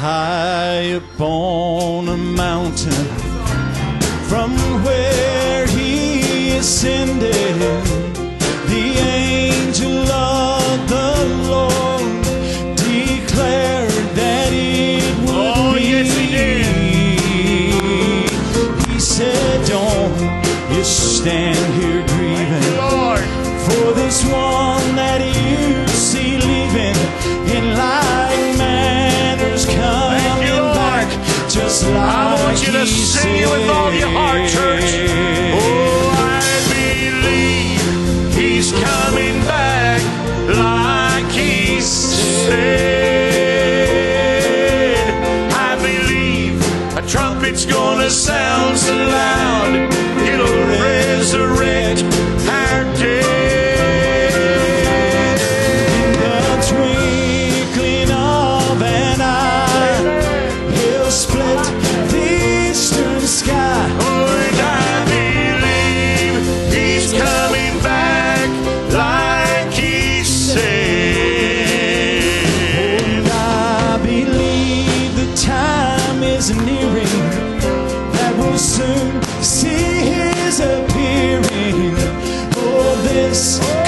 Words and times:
high 0.00 0.96
upon 0.96 2.08
a 2.08 2.16
mountain 2.16 3.04
from 4.30 4.50
where 4.82 5.66
he 5.66 6.56
ascended. 6.56 7.39
just 31.80 31.92
I 31.94 32.34
want 32.44 32.66
you 32.66 32.72
to 32.72 32.86
sing 32.86 33.36
it 33.36 33.48
with 33.48 33.68
all 33.70 33.92
your 33.92 34.08
heart, 34.08 34.48
church. 34.48 35.08
Oh, 35.54 36.10
I 36.14 36.40
believe 36.74 37.80
He's 38.34 38.72
coming 38.72 39.40
back 39.46 40.02
like 40.48 41.32
He 41.32 41.80
said. 41.80 42.50
I 45.52 45.76
believe 45.76 46.60
a 46.96 47.02
trumpet's 47.06 47.64
gonna 47.64 48.10
sound 48.10 48.76
so 48.78 48.94
loud. 48.94 49.99
that 78.12 78.34
will 78.38 78.58
soon 78.58 79.22
see 79.42 79.68
his 79.68 80.60
appearing. 80.60 81.94
Oh, 82.56 83.08
this. 83.08 83.79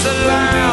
the 0.00 0.10
line. 0.26 0.71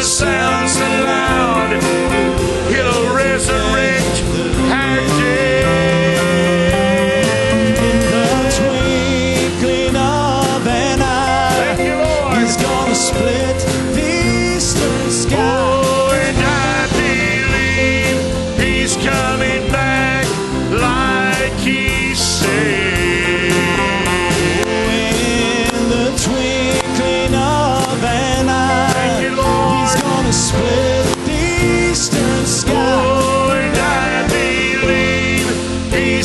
the 0.00 0.06
sound. 0.06 0.49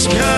sky. 0.06 0.35